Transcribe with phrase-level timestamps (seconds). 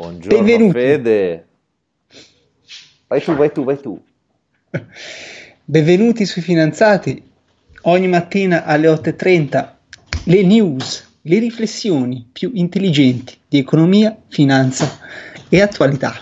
[0.00, 0.72] Buongiorno Benvenuti.
[0.72, 1.46] Fede.
[3.06, 4.02] Vai tu, vai tu, vai tu.
[5.62, 7.22] Benvenuti sui Finanziati.
[7.82, 9.72] Ogni mattina alle 8.30
[10.24, 14.86] le news, le riflessioni più intelligenti di economia, finanza
[15.50, 16.14] e attualità.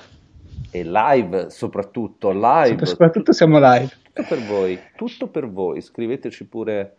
[0.72, 2.84] E live, soprattutto, live.
[2.84, 3.90] Soprattutto siamo live.
[4.02, 5.80] Tutto per voi, tutto per voi.
[5.80, 6.96] Scriveteci pure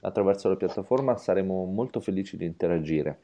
[0.00, 3.18] attraverso la piattaforma, saremo molto felici di interagire.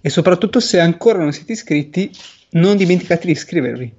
[0.00, 2.10] E soprattutto se ancora non siete iscritti,
[2.50, 3.94] non dimenticate di iscrivervi.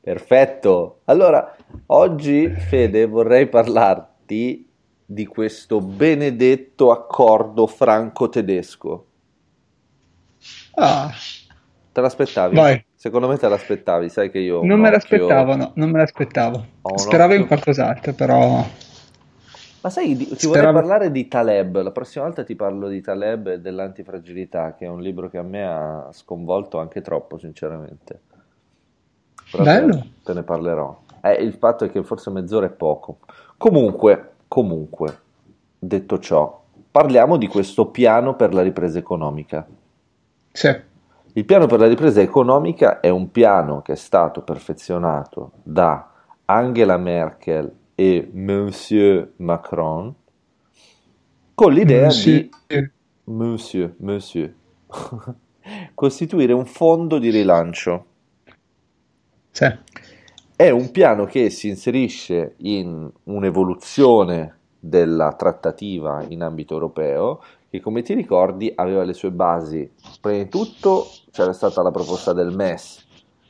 [0.00, 1.00] Perfetto.
[1.06, 4.68] Allora, oggi, Fede, vorrei parlarti
[5.04, 9.06] di questo benedetto accordo franco-tedesco.
[10.74, 11.12] Ah,
[11.92, 12.54] Te l'aspettavi?
[12.54, 12.84] vai.
[12.94, 16.64] Secondo me te l'aspettavi, sai che io Non me occhio- l'aspettavo, no, non me l'aspettavo.
[16.94, 18.66] Speravo in occhio- qualcos'altro, però
[19.80, 23.46] Ma sai, ti Speravo- vorrei parlare di Taleb, la prossima volta ti parlo di Taleb
[23.48, 28.20] e dell'antifragilità, che è un libro che a me ha sconvolto anche troppo, sinceramente.
[29.50, 30.06] Però te- Bello.
[30.24, 30.98] Te ne parlerò.
[31.20, 33.18] Eh, il fatto è che forse mezz'ora è poco.
[33.56, 35.18] Comunque, comunque,
[35.78, 39.66] detto ciò, parliamo di questo piano per la ripresa economica.
[40.52, 40.94] sì.
[41.36, 46.08] Il piano per la ripresa economica è un piano che è stato perfezionato da
[46.46, 50.14] Angela Merkel e Monsieur Macron
[51.54, 52.32] con l'idea Sì.
[52.32, 52.50] di
[53.24, 54.54] Monsieur, Monsieur,
[55.94, 58.06] costituire un fondo di rilancio.
[59.50, 59.66] Sì.
[60.54, 68.02] È un piano che si inserisce in un'evoluzione della trattativa in ambito europeo, che come
[68.02, 69.90] ti ricordi aveva le sue basi.
[70.20, 73.05] Prima di tutto c'era stata la proposta del MES,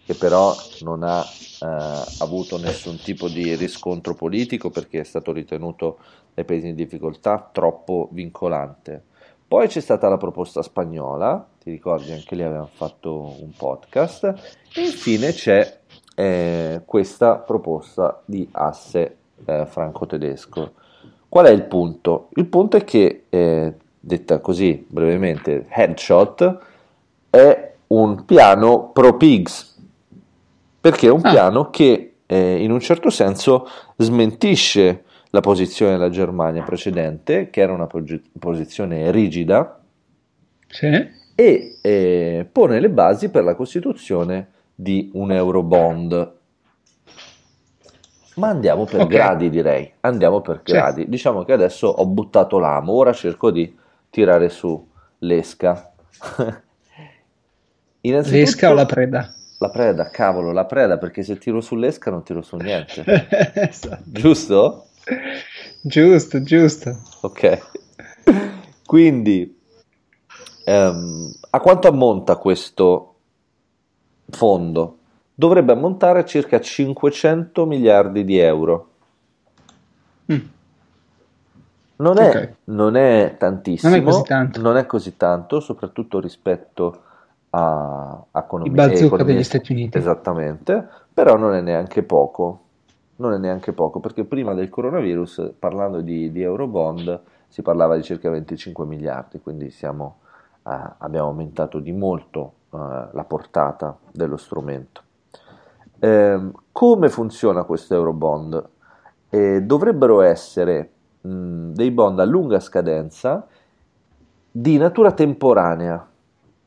[0.06, 5.98] che però non ha eh, avuto nessun tipo di riscontro politico perché è stato ritenuto
[6.32, 9.02] dai paesi in difficoltà troppo vincolante.
[9.48, 14.24] Poi c'è stata la proposta spagnola, ti ricordi anche lì avevamo fatto un podcast,
[14.74, 15.78] e infine c'è
[16.14, 20.72] eh, questa proposta di asse eh, franco-tedesco.
[21.28, 22.28] Qual è il punto?
[22.34, 26.58] Il punto è che, eh, detta così brevemente, Headshot
[27.30, 29.75] è un piano pro pigs,
[30.88, 31.30] perché è un Ah.
[31.30, 33.66] piano che eh, in un certo senso
[33.96, 37.88] smentisce la posizione della Germania precedente, che era una
[38.38, 39.80] posizione rigida,
[40.68, 40.86] Sì.
[41.34, 46.34] e eh, pone le basi per la costituzione di un Eurobond.
[48.36, 49.08] Ma andiamo per Ok.
[49.08, 49.92] gradi, direi.
[50.00, 50.72] Andiamo per Sì.
[50.72, 51.08] gradi.
[51.08, 53.76] Diciamo che adesso ho buttato l'amo, ora cerco di
[54.08, 55.92] tirare su l'esca.
[58.02, 59.34] Innanzitutto, L'esca o la preda?
[59.58, 63.04] La preda, cavolo, la preda, perché se tiro sull'esca non tiro su niente.
[63.54, 64.02] Esatto.
[64.04, 64.86] Giusto?
[65.82, 66.96] Giusto, giusto.
[67.22, 67.58] Ok.
[68.84, 69.58] Quindi,
[70.64, 73.14] ehm, a quanto ammonta questo
[74.30, 74.98] fondo?
[75.34, 78.90] Dovrebbe ammontare a circa 500 miliardi di euro.
[80.32, 80.38] Mm.
[81.98, 82.52] Non è, Ok.
[82.64, 84.60] non è tantissimo, Non è così tanto.
[84.60, 87.02] non è così tanto, soprattutto rispetto
[87.56, 89.96] a, a economie- Il bazooka economie- degli Stati Uniti.
[89.98, 92.60] Esattamente, però non è neanche poco.
[93.16, 97.18] Non è neanche poco, perché prima del coronavirus, parlando di, di Eurobond,
[97.48, 100.18] si parlava di circa 25 miliardi, quindi siamo,
[100.66, 102.76] eh, abbiamo aumentato di molto eh,
[103.10, 105.00] la portata dello strumento.
[105.98, 108.68] Ehm, come funziona questo Eurobond?
[109.30, 110.90] Eh, dovrebbero essere
[111.22, 113.46] mh, dei bond a lunga scadenza
[114.50, 116.06] di natura temporanea,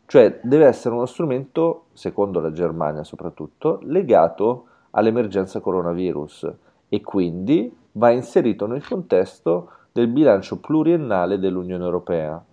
[0.09, 6.51] cioè deve essere uno strumento, secondo la Germania soprattutto, legato all'emergenza coronavirus
[6.89, 12.43] e quindi va inserito nel contesto del bilancio pluriennale dell'Unione Europea.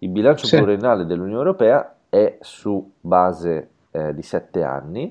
[0.00, 0.56] Il bilancio Sì.
[0.56, 5.10] pluriennale dell'Unione Europea è su base eh, di sette anni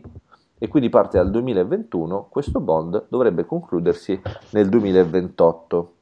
[0.59, 4.21] e quindi parte dal 2021, questo bond dovrebbe concludersi
[4.51, 5.93] nel 2028.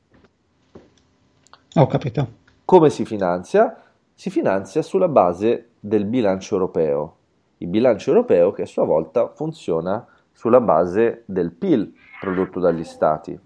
[1.76, 2.28] Ho capito.
[2.66, 3.82] Come si finanzia?
[4.14, 7.16] Si finanzia sulla base del bilancio europeo.
[7.58, 13.40] Il bilancio europeo che a sua volta funziona sulla base del PIL prodotto dagli stati.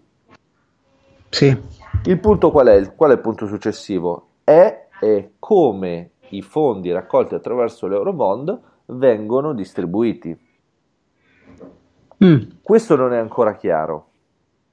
[1.30, 1.62] Sì.
[2.06, 2.96] Il punto qual è?
[2.96, 4.28] Qual è il punto successivo?
[4.44, 10.48] È, è come i fondi raccolti attraverso l'Eurobond vengono distribuiti.
[12.24, 12.42] Mm.
[12.62, 14.09] Questo non è ancora chiaro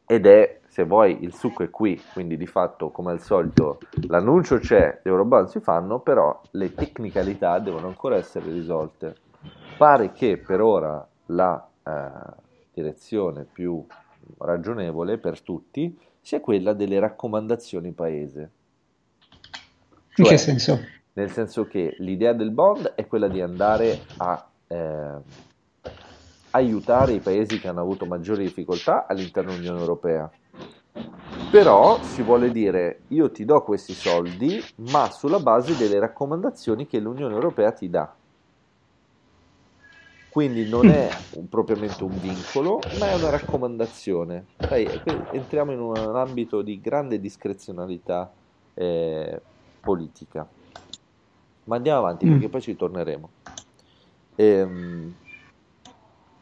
[0.06, 4.58] ed è, se vuoi, il succo è qui, quindi di fatto, come al solito, l'annuncio
[4.58, 9.16] c'è, gli Eurobond si fanno, però le tecnicalità devono ancora essere risolte.
[9.76, 12.10] Pare che per ora la eh,
[12.72, 13.84] direzione più
[14.38, 18.50] ragionevole per tutti sia quella delle raccomandazioni paese.
[20.16, 20.80] In Cioè, che senso?
[21.14, 25.14] nel senso che l'idea del bond è quella di andare a eh,
[26.56, 30.30] aiutare i paesi che hanno avuto maggiori difficoltà all'interno dell'Unione Europea.
[31.50, 36.98] Però si vuole dire io ti do questi soldi, ma sulla base delle raccomandazioni che
[36.98, 38.14] l'Unione Europea ti dà.
[40.30, 44.46] Quindi non è un, propriamente un vincolo, ma è una raccomandazione.
[44.58, 44.88] Sai,
[45.30, 48.30] entriamo in un ambito di grande discrezionalità
[48.74, 49.40] eh,
[49.80, 50.46] politica.
[51.64, 52.30] Ma andiamo avanti mm.
[52.32, 53.30] perché poi ci torneremo.
[54.36, 55.14] Ehm,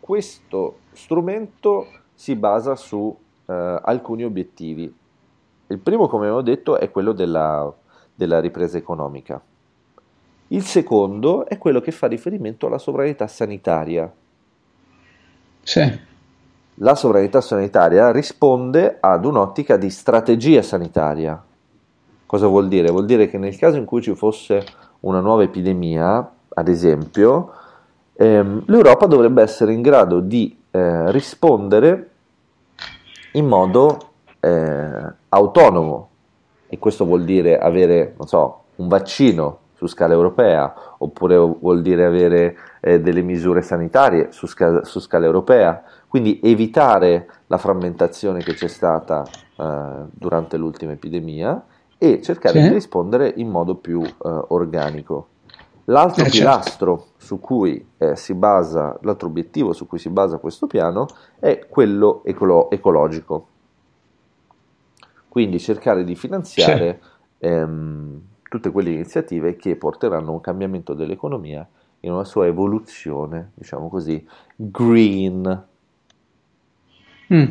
[0.05, 3.17] questo strumento si basa su
[3.47, 4.95] eh, alcuni obiettivi.
[5.69, 7.73] Il primo, come abbiamo detto, è quello della,
[8.15, 9.41] della ripresa economica.
[10.49, 14.13] Il secondo è quello che fa riferimento alla sovranità sanitaria.
[15.63, 16.01] Sì.
[16.75, 21.43] La sovranità sanitaria risponde ad un'ottica di strategia sanitaria.
[22.27, 22.91] Cosa vuol dire?
[22.91, 24.67] Vuol dire che nel caso in cui ci fosse
[25.01, 27.63] una nuova epidemia, ad esempio,
[28.15, 32.11] ehm, l'Europa dovrebbe essere in grado di eh, rispondere
[33.33, 33.99] in modo
[34.41, 36.09] eh, autonomo
[36.69, 42.05] e questo vuol dire avere, non so, un vaccino su scala europea oppure vuol dire
[42.05, 48.55] avere eh, delle misure sanitarie su scala, su scala, europea, quindi evitare la frammentazione che
[48.55, 51.65] c'è stata eh, durante l'ultima epidemia
[51.99, 52.69] e cercare sì.
[52.69, 54.13] di rispondere in modo più eh,
[54.49, 55.29] organico.
[55.87, 56.39] L'altro eh, certo.
[56.39, 57.13] pilastro certo.
[57.19, 61.07] su cui eh, si basa, l'altro obiettivo su cui si basa questo piano
[61.39, 63.49] è quello ecolo- ecologico.
[65.29, 67.01] Quindi cercare di finanziare
[67.39, 67.47] sì.
[67.47, 71.67] ehm, tutte quelle iniziative che porteranno a un cambiamento dell'economia
[72.01, 75.67] in una sua evoluzione, diciamo così, green.
[77.33, 77.45] Mm.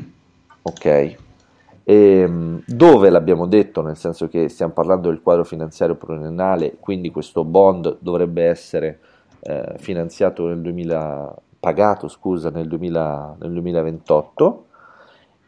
[0.61, 1.17] Ok.
[1.83, 7.11] E, ehm, dove l'abbiamo detto, nel senso che stiamo parlando del quadro finanziario pluriennale, quindi
[7.11, 8.99] questo bond dovrebbe essere
[9.41, 14.65] eh, finanziato nel 2000, pagato scusa, nel, 2000, nel 2028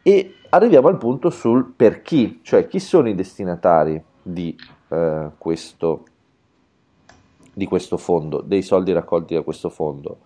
[0.02, 4.56] e arriviamo al punto sul per chi, cioè chi sono i destinatari di
[4.88, 6.04] eh, questo,
[7.52, 10.18] di questo fondo, dei soldi raccolti da questo fondo.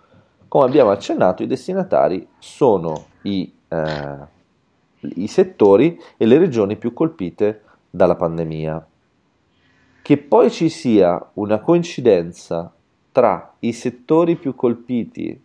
[0.48, 4.18] Come abbiamo accennato, i destinatari sono i, eh,
[5.00, 8.86] i settori e le regioni più colpite dalla pandemia.
[10.02, 12.72] Che poi ci sia una coincidenza
[13.12, 15.40] tra i settori più colpiti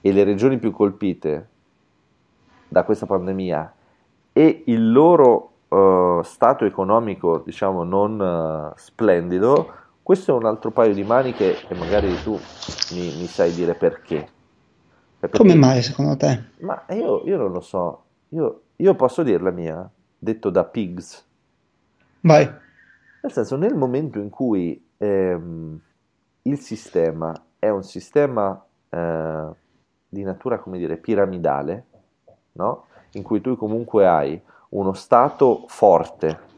[0.00, 1.48] e le regioni più colpite
[2.68, 3.74] da questa pandemia
[4.32, 10.94] e il loro uh, stato economico, diciamo, non uh, splendido, questo è un altro paio
[10.94, 12.32] di maniche e magari tu
[12.92, 14.26] mi, mi sai dire perché.
[15.18, 15.36] perché.
[15.36, 16.42] Come mai secondo te?
[16.60, 19.88] Ma io, io non lo so, io, io, posso dire la mia,
[20.18, 21.26] detto da Pigs.
[22.20, 22.44] Vai.
[23.22, 25.80] Nel senso, nel momento in cui ehm,
[26.42, 29.48] il sistema è un sistema eh,
[30.08, 31.86] di natura, come dire, piramidale,
[32.52, 32.86] no?
[33.12, 34.40] in cui tu comunque hai
[34.70, 36.50] uno Stato forte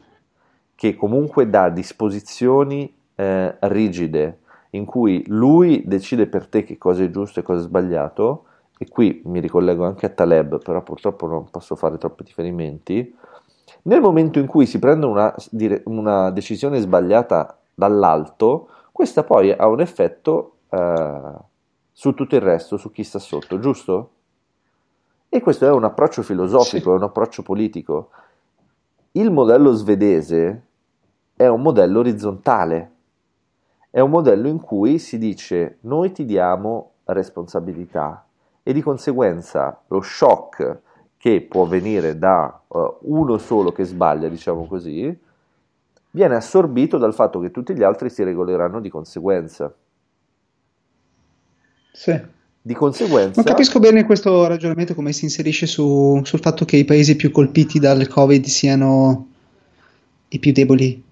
[0.75, 4.39] che comunque dà disposizioni eh, rigide
[4.71, 8.45] in cui lui decide per te che cosa è giusto e cosa è sbagliato,
[8.77, 13.15] e qui mi ricollego anche a Taleb, però purtroppo non posso fare troppi riferimenti,
[13.83, 15.33] nel momento in cui si prende una,
[15.85, 21.33] una decisione sbagliata dall'alto, questa poi ha un effetto eh,
[21.91, 24.09] su tutto il resto, su chi sta sotto, giusto?
[25.29, 26.89] E questo è un approccio filosofico, sì.
[26.89, 28.09] è un approccio politico.
[29.11, 30.63] Il modello svedese
[31.35, 32.91] è un modello orizzontale,
[33.91, 38.24] è un modello in cui si dice noi ti diamo responsabilità
[38.67, 40.79] e di conseguenza lo shock
[41.17, 45.15] che può venire da uh, uno solo che sbaglia, diciamo così,
[46.09, 49.71] viene assorbito dal fatto che tutti gli altri si regoleranno di conseguenza.
[51.91, 52.19] Sì.
[52.59, 53.33] Di conseguenza...
[53.35, 57.29] Non capisco bene questo ragionamento come si inserisce su, sul fatto che i paesi più
[57.29, 59.27] colpiti dal Covid siano
[60.29, 61.03] i più deboli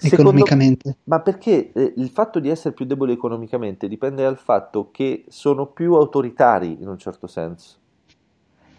[0.00, 0.96] Economicamente.
[1.04, 5.66] Ma perché eh, il fatto di essere più deboli economicamente dipende dal fatto che sono
[5.66, 7.78] più autoritari in un certo senso.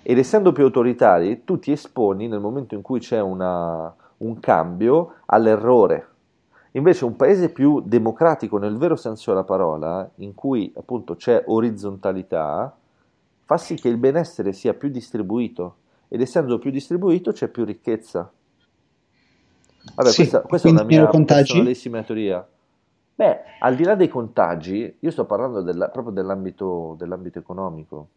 [0.02, 5.16] Ed essendo più autoritari, tu ti esponi nel momento in cui c'è una, un cambio
[5.26, 6.10] all'errore
[6.76, 12.76] Invece un paese più democratico nel vero senso della parola, in cui appunto c'è orizzontalità,
[13.46, 15.78] fa sì che il benessere sia più distribuito
[16.10, 18.30] ed essendo più distribuito c'è più ricchezza.
[19.94, 22.48] Vabbè, sì, questa, questa è una mia personalissima teoria.
[23.16, 28.10] Beh, al di là dei contagi, io sto parlando della, proprio dell'ambito, dell'ambito, economico.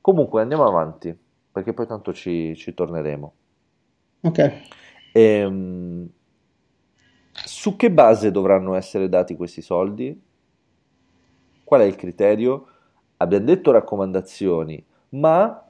[0.00, 1.16] Comunque andiamo avanti,
[1.50, 3.32] perché poi tanto ci, ci torneremo.
[4.22, 4.52] Ok.
[5.12, 6.08] Ehm,
[7.32, 10.20] su che base dovranno essere dati questi soldi?
[11.64, 12.66] Qual è il criterio?
[13.16, 15.69] Abbiamo detto raccomandazioni, ma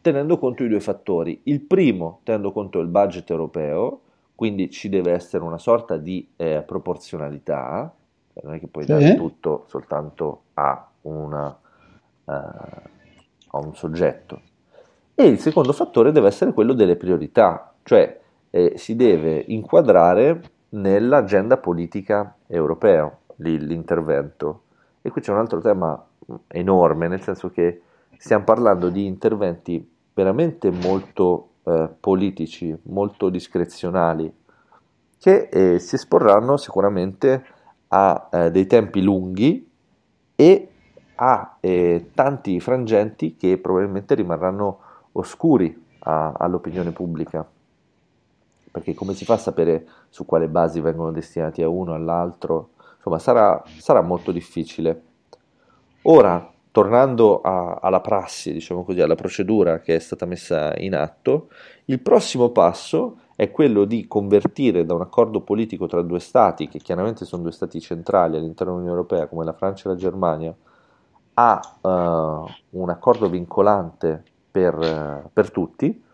[0.00, 1.40] tenendo conto di due fattori.
[1.44, 4.00] Il primo, tenendo conto del budget europeo,
[4.34, 7.92] quindi ci deve essere una sorta di eh, proporzionalità,
[8.32, 9.16] cioè non è che puoi dare Sì.
[9.16, 11.58] tutto soltanto a, una,
[12.24, 14.40] eh, a un soggetto.
[15.14, 20.40] E il secondo fattore deve essere quello delle priorità, cioè eh, si deve inquadrare
[20.70, 24.62] nell'agenda politica europea l'intervento.
[25.02, 26.02] E qui c'è un altro tema
[26.48, 27.82] enorme, nel senso che
[28.16, 34.32] stiamo parlando di interventi veramente molto eh, politici, molto discrezionali,
[35.18, 37.44] che eh, si esporranno sicuramente
[37.88, 39.70] a eh, dei tempi lunghi
[40.34, 40.68] e
[41.16, 44.78] a eh, tanti frangenti che probabilmente rimarranno
[45.12, 47.46] oscuri a- all'opinione pubblica.
[48.72, 52.70] Perché come si fa a sapere su quale basi vengono destinati a uno all'altro?
[52.96, 55.02] Insomma, sarà, sarà molto difficile.
[56.02, 61.48] Ora, tornando a- alla prassi, diciamo così, alla procedura che è stata messa in atto,
[61.86, 66.78] il prossimo passo è quello di convertire da un accordo politico tra due stati, che
[66.78, 70.54] chiaramente sono due stati centrali all'interno dell'Unione Europea, come la Francia e la Germania,
[71.34, 76.04] a eh, un accordo vincolante per, eh, per tutti,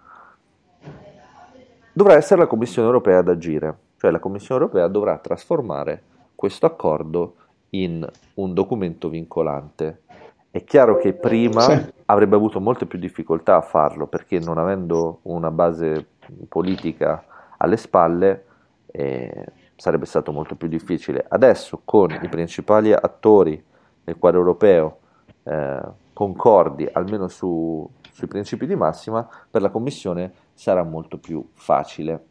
[1.92, 6.02] dovrà essere la Commissione Europea ad agire, cioè la Commissione Europea dovrà trasformare
[6.34, 7.34] questo accordo
[7.70, 10.02] in un documento vincolante.
[10.50, 11.92] È chiaro che prima Sì.
[12.06, 16.06] avrebbe avuto molte più difficoltà a farlo perché non avendo una base
[16.48, 17.24] politica
[17.58, 18.44] alle spalle
[18.86, 21.24] eh, sarebbe stato molto più difficile.
[21.28, 23.62] Adesso con i principali attori
[24.02, 24.98] del quadro europeo
[25.42, 25.80] eh,
[26.12, 32.24] concordi almeno su- sui principi di massima, per la Commissione sarà molto più facile.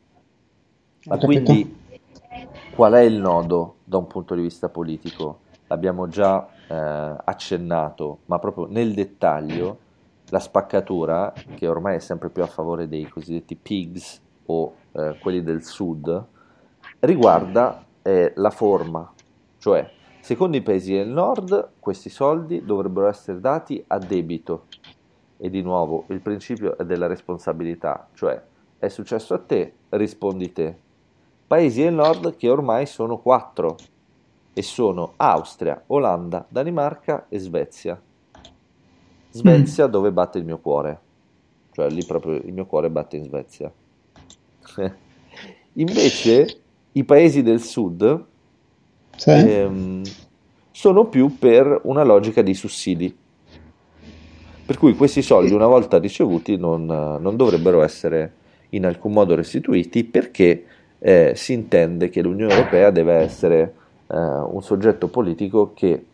[1.06, 1.84] Ma quindi
[2.74, 5.42] qual è il nodo da un punto di vista politico?
[5.68, 9.80] L'abbiamo già eh, accennato, ma proprio nel dettaglio
[10.30, 15.44] la spaccatura, che ormai è sempre più a favore dei cosiddetti pigs o eh, quelli
[15.44, 16.26] del sud,
[17.00, 19.12] riguarda eh, la forma,
[19.58, 19.90] cioè
[20.22, 24.66] secondo i paesi del nord questi soldi dovrebbero essere dati a debito.
[25.38, 28.42] E di nuovo il principio è della responsabilità, cioè
[28.80, 30.78] è successo a te, rispondi te.
[31.46, 33.76] Paesi del nord che ormai sono quattro
[34.58, 38.02] e sono Austria, Olanda, Danimarca e Svezia.
[39.32, 41.00] Svezia dove batte il mio cuore,
[41.74, 43.70] cioè lì proprio il mio cuore batte in Svezia.
[45.74, 46.62] Invece
[46.94, 48.26] i paesi del sud
[49.18, 49.30] Sì.
[49.32, 50.04] ehm,
[50.72, 53.14] sono più per una logica di sussidi.
[54.66, 58.34] Per cui questi soldi, una volta ricevuti, non, non dovrebbero essere
[58.70, 60.66] in alcun modo restituiti perché
[61.00, 63.74] eh, si intende che l'Unione Europea deve essere
[64.08, 66.06] eh, un soggetto politico che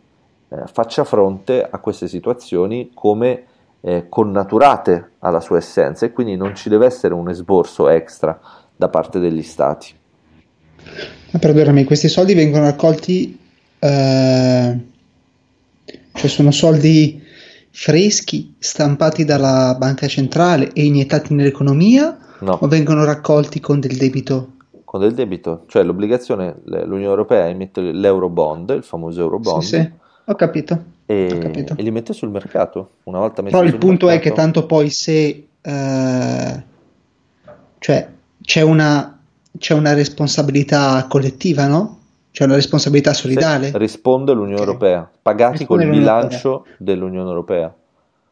[0.48, 3.44] eh, faccia fronte a queste situazioni come
[3.80, 8.38] eh, connaturate alla sua essenza e quindi non ci deve essere un esborso extra
[8.76, 9.92] da parte degli stati.
[11.30, 13.38] Ma perdonami, questi soldi vengono raccolti,
[13.78, 14.78] eh,
[16.12, 17.22] cioè sono soldi
[17.70, 22.58] freschi stampati dalla banca centrale e iniettati nell'economia No.
[22.60, 24.54] o vengono raccolti con del debito?
[24.92, 29.90] Con del debito, cioè l'obbligazione, l'Unione Europea emette l'Eurobond, il famoso Eurobond, Sì, sì,
[30.26, 30.74] ho capito.
[30.74, 31.74] ho e, capito.
[31.78, 32.90] e li mette sul mercato.
[33.04, 36.62] Una volta messi Però il punto è che mercato- tanto poi se eh,
[37.78, 38.08] cioè
[38.42, 39.18] c'è una,
[39.56, 41.98] c'è una responsabilità collettiva, no?
[42.30, 43.70] C'è una responsabilità solidale.
[43.70, 44.66] se risponde l'Unione Ok.
[44.66, 47.74] Europea, pagati Risponde col bilancio dell'Unione Europea.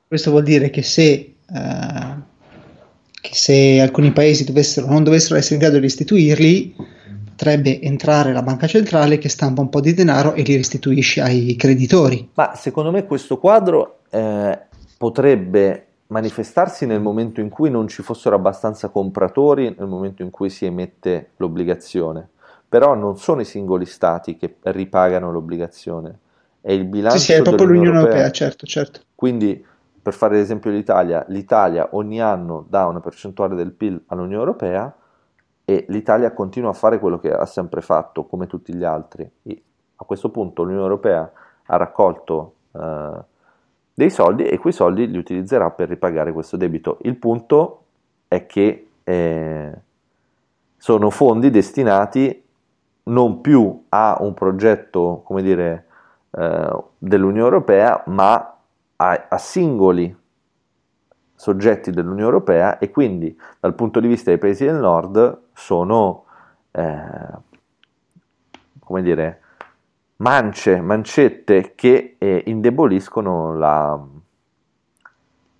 [0.07, 1.35] Questo vuol dire che se, eh,
[3.21, 6.75] che se alcuni paesi dovessero, non dovessero essere in grado di restituirli,
[7.41, 11.57] potrebbe entrare la banca centrale che stampa un po' di denaro e li restituisce ai
[11.57, 12.31] creditori.
[12.35, 14.59] Ma secondo me questo quadro eh,
[14.99, 20.51] potrebbe manifestarsi nel momento in cui non ci fossero abbastanza compratori, nel momento in cui
[20.51, 22.29] si emette l'obbligazione.
[22.69, 26.19] Però non sono i singoli stati che ripagano l'obbligazione,
[26.61, 29.01] è il bilancio Sì, sì, è proprio l'Unione Europea, certo, certo.
[29.15, 29.65] Quindi,
[30.03, 34.95] per fare l'esempio dell'Italia, l'Italia ogni anno dà una percentuale del PIL all'Unione Europea
[35.65, 39.31] e l'Italia continua a fare quello che ha sempre fatto, come tutti gli altri.
[39.43, 39.63] E
[39.97, 41.31] a questo punto l'Unione Europea
[41.67, 43.25] ha raccolto eh,
[43.95, 46.99] dei soldi e quei soldi li utilizzerà per ripagare questo debito.
[47.03, 47.85] Il punto
[48.27, 49.79] è che eh,
[50.77, 52.43] sono fondi destinati
[53.05, 55.87] non più a un progetto, come dire,
[56.31, 58.60] eh, dell'Unione Europea, ma
[59.01, 60.15] a, a singoli
[61.35, 66.25] soggetti dell'Unione Europea e quindi dal punto di vista dei paesi del nord sono
[66.71, 67.49] eh,
[68.79, 69.41] come dire,
[70.17, 73.99] mance, mancette che eh, indeboliscono la,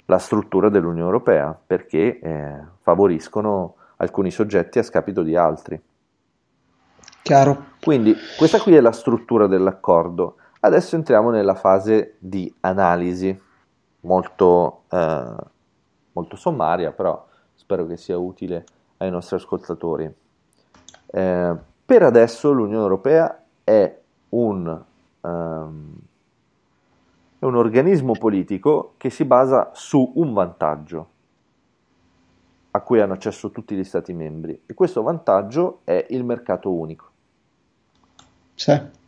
[0.05, 5.81] la, struttura dell'Unione Europea perché eh, favoriscono alcuni soggetti a scapito di altri.
[7.23, 7.67] Chiaro.
[7.81, 10.37] Quindi questa qui è la struttura dell'accordo.
[10.63, 13.39] Adesso entriamo nella fase di analisi,
[14.01, 15.35] molto, eh,
[16.13, 18.65] molto sommaria, però spero che sia utile
[18.99, 20.13] ai nostri ascoltatori.
[21.07, 23.99] Eh, per adesso l'Unione Europea è
[24.31, 24.85] un,
[25.23, 25.95] um,
[27.39, 31.09] è un organismo politico che si basa su un vantaggio
[32.73, 37.09] a cui hanno accesso tutti gli Stati membri e questo vantaggio è il mercato unico.
[38.55, 38.99] Sì.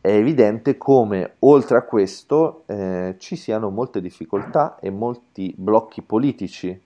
[0.00, 6.80] È evidente come oltre a questo eh, ci siano molte difficoltà e molti blocchi politici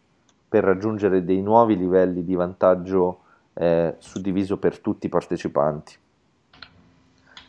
[0.48, 3.20] per raggiungere dei nuovi livelli di vantaggio
[3.54, 5.94] eh, suddiviso per tutti i partecipanti.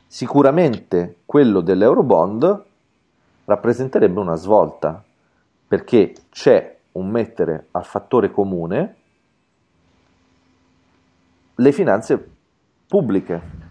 [0.05, 2.63] Sicuramente quello dell'Eurobond
[3.45, 5.03] rappresenterebbe una svolta
[5.67, 8.95] perché c'è un mettere al fattore comune
[11.55, 12.31] le finanze
[12.87, 13.62] pubbliche.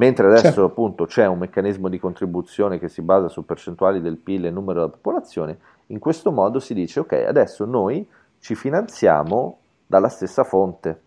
[0.00, 0.64] Mentre adesso certo.
[0.64, 4.80] appunto c'è un meccanismo di contribuzione che si basa su percentuali del PIL e numero
[4.80, 11.02] della popolazione, in questo modo si dice ok, adesso noi ci finanziamo dalla stessa fonte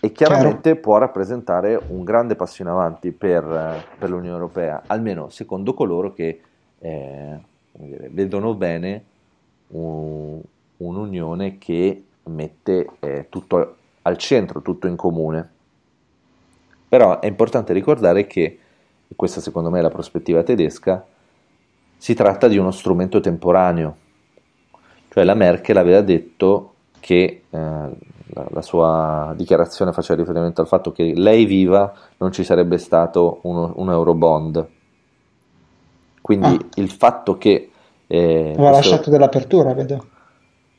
[0.00, 0.80] e chiaramente Chiaro.
[0.80, 6.40] può rappresentare un grande passo in avanti per, per l'Unione Europea, almeno secondo coloro che
[6.78, 7.40] eh,
[7.72, 9.04] dire, vedono bene
[9.68, 10.40] un,
[10.76, 15.54] un'unione che mette eh, tutto al centro, tutto in comune.
[16.88, 18.58] Però è importante ricordare che,
[19.08, 21.04] e questa secondo me è la prospettiva tedesca,
[21.96, 23.96] si tratta di uno strumento temporaneo,
[25.08, 30.92] cioè la Merkel aveva detto che eh, la, la, sua dichiarazione faceva riferimento al fatto
[30.92, 34.66] che lei viva non ci sarebbe stato uno, un Eurobond.
[36.20, 36.66] Quindi ah.
[36.74, 37.70] il fatto che...
[38.06, 38.90] Eh, Aveva questo...
[38.90, 40.06] lasciato dell'apertura, vedo.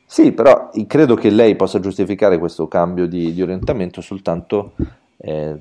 [0.05, 4.73] Sì, però credo che lei possa giustificare questo cambio di, di orientamento soltanto
[5.17, 5.55] eh,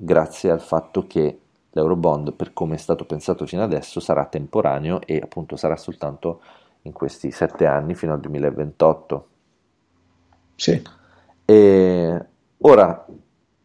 [0.00, 5.16] grazie al fatto che l'Eurobond, per come è stato pensato fino adesso, sarà temporaneo e
[5.16, 6.40] appunto sarà soltanto
[6.82, 9.28] in questi sette anni fino al 2028.
[10.54, 10.82] Sì.
[11.44, 12.24] E
[12.58, 13.06] ora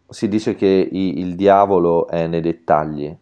[0.09, 3.15] si dice che i, il diavolo è nei dettagli.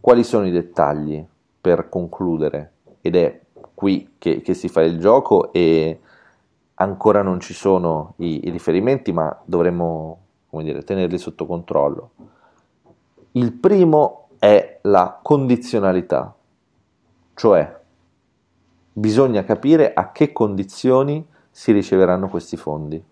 [0.00, 1.24] Quali sono i dettagli
[1.60, 2.72] per concludere?
[3.00, 3.40] Ed è
[3.74, 6.00] qui che, che si fa il gioco e
[6.74, 10.18] ancora non ci sono i, i riferimenti, ma dovremmo
[10.50, 12.10] dire, tenerli sotto controllo.
[13.32, 16.34] Il primo è la condizionalità,
[17.34, 17.78] cioè
[18.92, 23.02] bisogna capire a che condizioni si riceveranno questi fondi.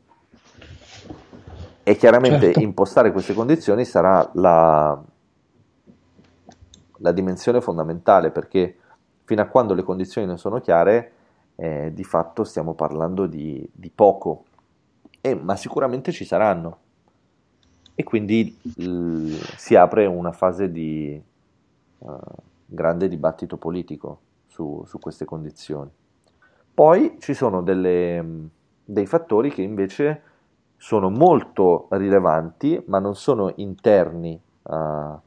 [1.82, 2.60] E chiaramente certo.
[2.60, 5.00] impostare queste condizioni sarà la,
[6.98, 8.76] la, dimensione fondamentale perché
[9.24, 11.12] fino a quando le condizioni non sono chiare,
[11.54, 14.44] eh, di fatto stiamo parlando di, di poco,
[15.20, 16.78] eh, ma sicuramente ci saranno.
[18.00, 21.20] E quindi l, si apre una fase di
[21.98, 22.16] uh,
[22.64, 25.90] grande dibattito politico su, su queste condizioni.
[26.72, 28.24] Poi ci sono delle,
[28.84, 30.22] dei fattori che invece
[30.76, 35.20] sono molto rilevanti, ma non sono interni uh,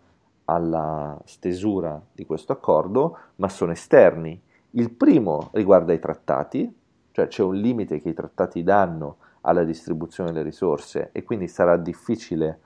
[0.46, 4.42] alla stesura di questo accordo, ma sono esterni.
[4.70, 6.74] Il primo riguarda i trattati,
[7.12, 11.78] cioè c'è un limite che i trattati danno alla distribuzione delle risorse e quindi sarà
[11.78, 12.60] difficile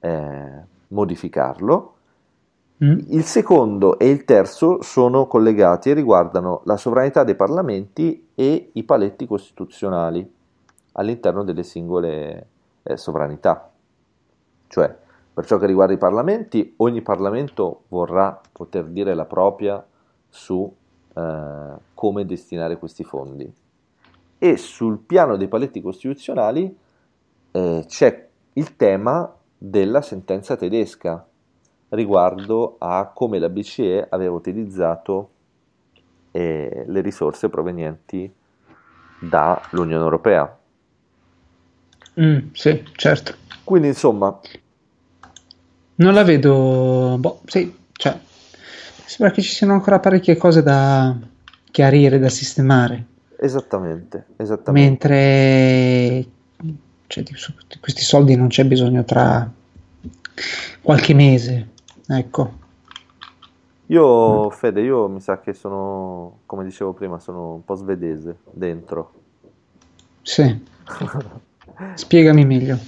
[0.00, 1.94] eh, modificarlo.
[2.84, 2.98] Mm.
[3.08, 8.82] Il secondo e il terzo sono collegati e riguardano la sovranità dei parlamenti e i
[8.82, 10.28] paletti costituzionali
[10.92, 12.46] all'interno delle singole
[12.82, 13.70] eh, sovranità.
[14.66, 14.96] Cioè,
[15.34, 19.84] per ciò che riguarda i parlamenti, ogni Parlamento vorrà poter dire la propria
[20.28, 20.70] su
[21.14, 23.50] eh, come destinare questi fondi.
[24.42, 26.76] E sul piano dei paletti costituzionali
[27.52, 31.24] eh, c'è il tema della sentenza tedesca
[31.90, 35.30] riguardo a come la BCE aveva utilizzato
[36.32, 38.28] eh, le risorse provenienti
[39.20, 40.58] dall'Unione Europea.
[42.20, 43.34] Mm, sì, certo.
[43.62, 44.40] Quindi insomma...
[45.94, 47.14] Non la vedo...
[47.16, 48.18] Boh, sì, cioè...
[49.04, 51.16] Sembra che ci siano ancora parecchie cose da
[51.70, 53.10] chiarire, da sistemare.
[53.44, 55.08] Esattamente, esattamente.
[55.08, 56.26] Mentre
[57.08, 57.34] cioè, di
[57.80, 59.50] questi soldi non c'è bisogno tra
[60.80, 61.70] qualche mese,
[62.06, 62.60] ecco.
[63.86, 69.12] Io, Fede, io mi sa che sono, come dicevo prima, sono un po' svedese dentro.
[70.22, 70.64] Sì.
[71.94, 72.78] Spiegami meglio.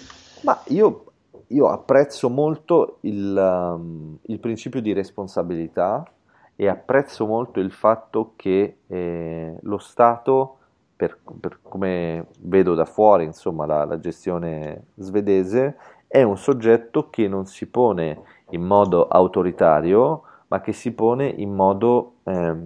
[0.43, 1.05] Ma io
[1.49, 6.09] io apprezzo molto il, um, il, principio di responsabilità
[6.57, 10.59] e apprezzo molto il fatto che eh, lo Stato,
[10.97, 17.27] per, per, come vedo da fuori, insomma, la, la, gestione svedese, è un soggetto che
[17.27, 22.57] non si pone in modo autoritario, ma che si pone in modo, eh,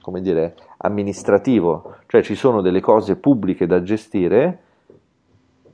[0.00, 4.70] come dire, amministrativo, cioè ci sono delle cose pubbliche da gestire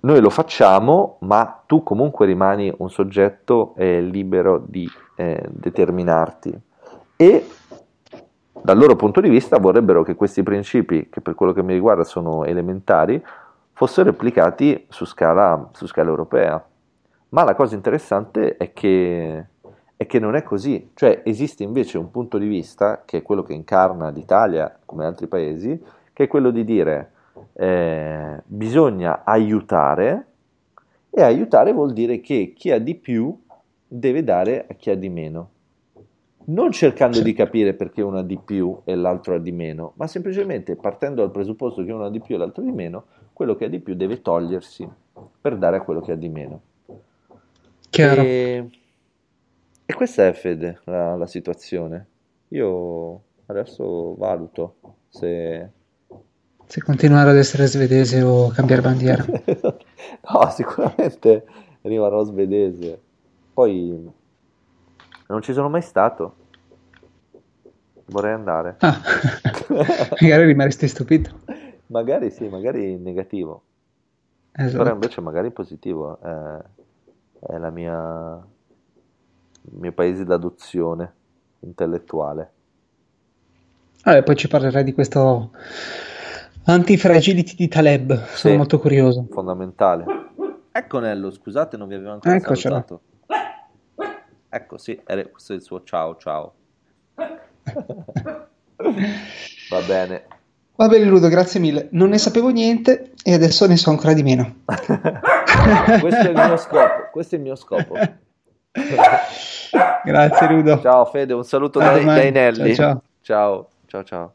[0.00, 6.56] noi lo facciamo, ma tu comunque rimani un soggetto eh, libero di eh, determinarti.
[7.20, 7.44] E
[8.52, 12.04] dal loro punto di vista vorrebbero che questi principi, che per quello che mi riguarda
[12.04, 13.20] sono elementari,
[13.72, 16.64] fossero applicati su scala, su scala europea.
[17.30, 19.46] Ma la cosa interessante è che,
[19.96, 23.42] è che non è così, cioè esiste invece un punto di vista, che è quello
[23.42, 25.76] che incarna l'Italia come altri paesi,
[26.12, 27.10] che è quello di dire
[27.54, 30.26] eh, bisogna aiutare
[31.10, 33.36] e aiutare vuol dire che chi ha di più
[33.88, 35.50] deve dare a chi ha di meno.
[36.48, 40.06] Non cercando di capire perché uno ha di più e l'altro ha di meno, ma
[40.06, 43.54] semplicemente partendo dal presupposto che uno ha di più e l'altro ha di meno, quello
[43.54, 44.88] che ha di più deve togliersi
[45.40, 46.60] per dare a quello che ha di meno.
[47.90, 48.22] Chiaro.
[48.22, 48.68] E,
[49.84, 52.06] e questa è Fede la, la situazione.
[52.48, 54.76] Io adesso valuto
[55.08, 55.70] se
[56.68, 59.24] se continuare ad essere svedese o cambiare bandiera.
[59.24, 61.46] no, sicuramente
[61.80, 63.00] rimarrò svedese.
[63.54, 64.12] Poi
[65.28, 66.34] non ci sono mai stato.
[68.10, 68.76] Vorrei andare.
[68.80, 69.00] Ah,
[70.20, 71.30] magari rimarresti stupito.
[71.86, 73.62] magari sì, magari in negativo.
[74.52, 74.82] Esatto.
[74.82, 76.18] Però invece magari in positivo.
[76.20, 76.58] È,
[77.52, 78.46] è la mia...
[79.62, 81.12] il mio paese d'adozione
[81.60, 82.52] intellettuale.
[84.04, 85.50] Vabbè, poi ci parlerai di questo
[86.64, 89.26] Antifragility di Taleb, sono molto curioso.
[89.30, 90.04] Fondamentale.
[90.70, 92.74] Ecco Nello, scusate, non vi avevo ancora Eccocelo.
[92.74, 93.00] salutato.
[94.50, 94.98] Ecco, sì,
[95.30, 96.54] questo è il suo ciao ciao.
[99.70, 100.24] Va bene.
[100.76, 101.88] Va bene Ludo, grazie mille.
[101.92, 104.58] Non ne sapevo niente e adesso ne so ancora di meno.
[106.00, 107.94] questo è il mio scopo, questo è il mio scopo.
[110.04, 110.80] grazie Ludo.
[110.80, 112.74] Ciao Fede, un saluto dai, dai Nelli.
[112.74, 113.02] Ciao.
[113.22, 114.32] ciao ciao ciao.